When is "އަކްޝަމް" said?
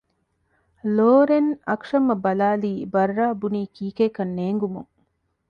1.69-2.07